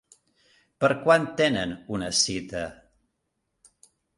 [0.83, 2.65] Per quan tenen una cita?